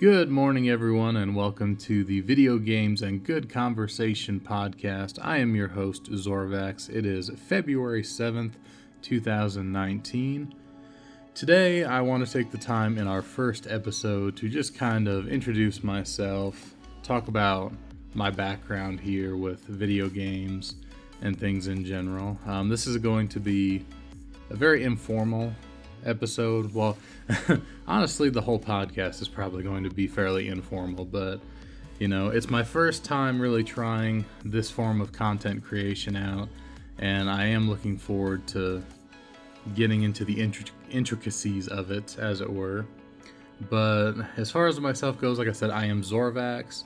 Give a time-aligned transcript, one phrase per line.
[0.00, 5.18] Good morning, everyone, and welcome to the Video Games and Good Conversation podcast.
[5.20, 6.88] I am your host, Zorvax.
[6.88, 8.52] It is February 7th,
[9.02, 10.54] 2019.
[11.34, 15.26] Today, I want to take the time in our first episode to just kind of
[15.26, 17.72] introduce myself, talk about
[18.14, 20.76] my background here with video games
[21.22, 22.38] and things in general.
[22.46, 23.84] Um, this is going to be
[24.50, 25.52] a very informal
[26.04, 26.74] episode.
[26.74, 26.96] Well,
[27.86, 31.40] honestly, the whole podcast is probably going to be fairly informal, but
[31.98, 36.48] you know, it's my first time really trying this form of content creation out,
[36.98, 38.84] and I am looking forward to
[39.74, 42.86] getting into the intric- intricacies of it, as it were.
[43.68, 46.84] But as far as myself goes, like I said, I am Zorvax.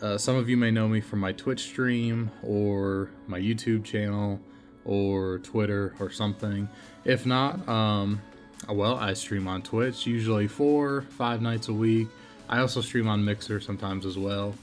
[0.00, 4.40] Uh, some of you may know me from my Twitch stream or my YouTube channel
[4.84, 6.68] or Twitter or something.
[7.04, 8.20] If not, um,
[8.68, 12.08] well, I stream on Twitch usually four, five nights a week.
[12.48, 14.54] I also stream on Mixer sometimes as well.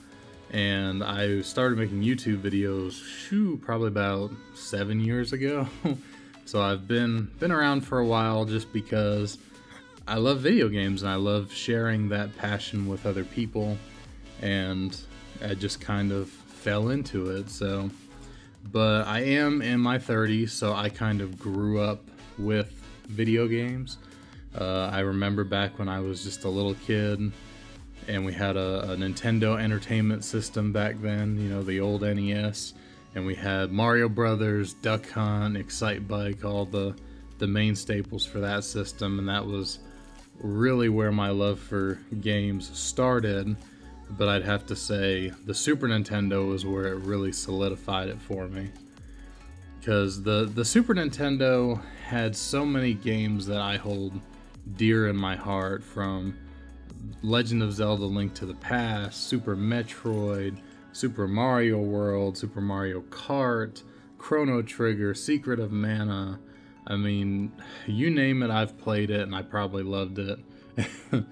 [0.51, 5.67] And I started making YouTube videos, probably about seven years ago.
[6.45, 9.37] so I've been been around for a while just because
[10.07, 13.77] I love video games and I love sharing that passion with other people.
[14.41, 14.95] And
[15.43, 17.49] I just kind of fell into it.
[17.49, 17.89] So,
[18.71, 22.01] but I am in my 30s, so I kind of grew up
[22.37, 23.97] with video games.
[24.59, 27.31] Uh, I remember back when I was just a little kid
[28.07, 32.73] and we had a, a, Nintendo Entertainment System back then, you know, the old NES,
[33.15, 36.95] and we had Mario Brothers, Duck Hunt, Excitebike, all the
[37.39, 39.79] the main staples for that system, and that was
[40.39, 43.55] really where my love for games started.
[44.11, 48.47] But I'd have to say the Super Nintendo was where it really solidified it for
[48.47, 48.69] me
[49.83, 54.13] because the the Super Nintendo had so many games that I hold
[54.77, 56.37] dear in my heart from
[57.21, 60.57] Legend of Zelda Link to the Past, Super Metroid,
[60.93, 63.83] Super Mario World, Super Mario Kart,
[64.17, 66.39] Chrono Trigger, Secret of Mana.
[66.87, 67.51] I mean,
[67.85, 70.39] you name it, I've played it and I probably loved it.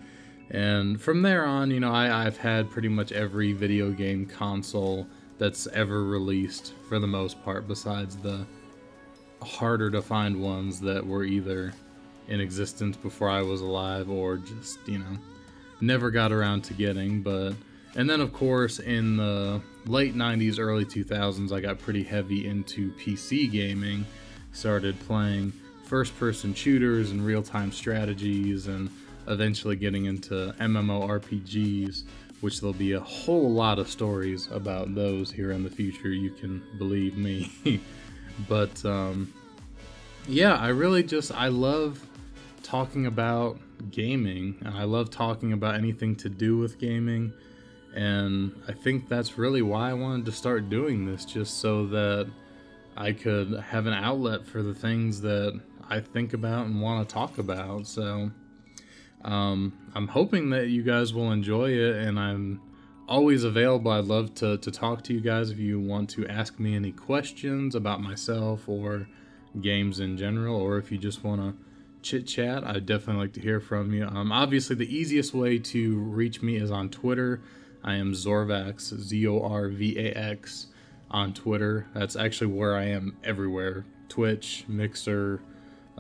[0.50, 5.08] and from there on, you know, I, I've had pretty much every video game console
[5.38, 8.46] that's ever released for the most part, besides the
[9.42, 11.74] harder to find ones that were either
[12.28, 15.18] in existence before I was alive or just, you know,
[15.82, 17.22] never got around to getting.
[17.22, 17.54] But,
[17.96, 22.92] and then of course, in the late 90s, early 2000s, I got pretty heavy into
[22.94, 24.06] PC gaming,
[24.52, 25.54] started playing
[25.86, 28.90] first person shooters and real time strategies, and
[29.28, 32.04] eventually getting into MMORPGs
[32.42, 36.32] which there'll be a whole lot of stories about those here in the future, you
[36.32, 37.52] can believe me.
[38.50, 39.32] but um,
[40.28, 42.06] yeah, I really just I love
[42.64, 43.60] talking about
[43.92, 47.34] gaming, and I love talking about anything to do with gaming.
[47.94, 52.30] And I think that's really why I wanted to start doing this, just so that
[52.96, 55.60] I could have an outlet for the things that
[55.90, 57.88] I think about and want to talk about.
[57.88, 58.32] So,
[59.24, 62.62] um, I'm hoping that you guys will enjoy it, and I'm
[63.08, 63.92] always available.
[63.92, 66.92] I'd love to, to talk to you guys if you want to ask me any
[66.92, 69.08] questions about myself or
[69.60, 71.54] games in general, or if you just want to
[72.02, 72.64] chit chat.
[72.64, 74.06] I'd definitely like to hear from you.
[74.06, 77.42] Um, obviously, the easiest way to reach me is on Twitter.
[77.84, 80.68] I am Zorvax, Z O R V A X,
[81.10, 81.88] on Twitter.
[81.94, 85.42] That's actually where I am everywhere Twitch, Mixer,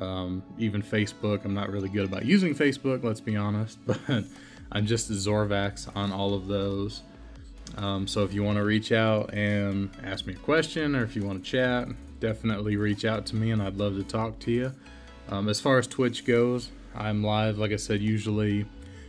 [0.01, 1.45] um, even Facebook.
[1.45, 3.99] I'm not really good about using Facebook, let's be honest, but
[4.71, 7.03] I'm just Zorvax on all of those.
[7.77, 11.15] Um, so if you want to reach out and ask me a question or if
[11.15, 11.87] you want to chat,
[12.19, 14.73] definitely reach out to me and I'd love to talk to you.
[15.29, 18.65] Um, as far as Twitch goes, I'm live, like I said, usually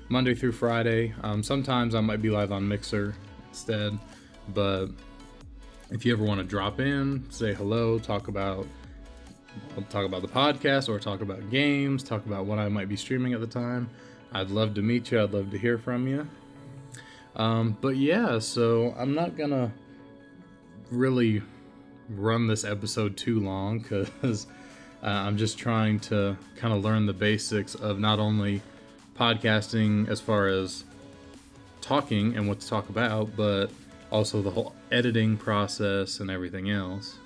[0.09, 1.15] Monday through Friday.
[1.23, 3.15] Um, sometimes I might be live on Mixer
[3.49, 3.99] instead,
[4.55, 4.89] but
[5.91, 8.67] if you ever want to drop in, say hello, talk about
[9.91, 13.33] Talk about the podcast or talk about games, talk about what I might be streaming
[13.33, 13.91] at the time.
[14.33, 15.23] I'd love to meet you.
[15.23, 16.29] I'd love to hear from you.
[17.37, 19.73] Um, but yeah, so I'm not gonna
[20.91, 21.43] really
[22.11, 24.47] run this episode too long because
[25.03, 28.61] uh, I'm just trying to kind of learn the basics of not only
[29.17, 30.85] podcasting as far as
[31.81, 33.71] talking and what to talk about, but
[34.11, 37.17] also the whole editing process and everything else.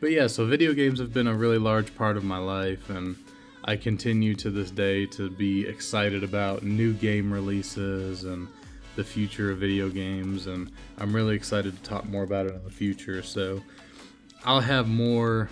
[0.00, 3.16] But yeah, so video games have been a really large part of my life, and
[3.64, 8.48] I continue to this day to be excited about new game releases and
[8.96, 12.64] the future of video games, and I'm really excited to talk more about it in
[12.64, 13.22] the future.
[13.22, 13.62] So
[14.44, 15.48] I'll have more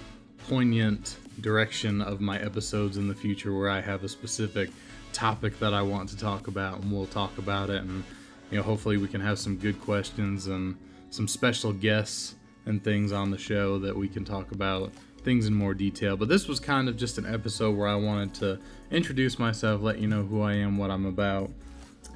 [0.48, 4.70] poignant direction of my episodes in the future where I have a specific
[5.12, 7.82] topic that I want to talk about, and we'll talk about it.
[7.82, 8.04] And
[8.50, 10.76] you know, hopefully, we can have some good questions and
[11.10, 12.34] some special guests
[12.67, 14.93] and things on the show that we can talk about
[15.25, 16.17] things in more detail.
[16.17, 18.59] But this was kind of just an episode where I wanted to
[18.91, 21.50] introduce myself, let you know who I am, what I'm about,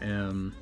[0.00, 0.52] and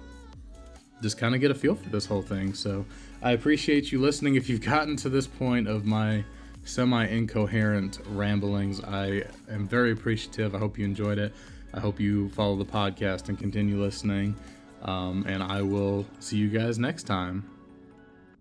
[1.03, 2.55] just kind of get a feel for this whole thing.
[2.55, 2.85] So
[3.23, 4.37] I appreciate you listening.
[4.37, 6.25] If you've gotten to this point of my
[6.65, 10.55] semi incoherent ramblings, I am very appreciative.
[10.55, 11.35] I hope you enjoyed it.
[11.73, 14.37] I hope you follow the podcast and continue listening.
[14.83, 17.54] Um, and I will see you guys next time.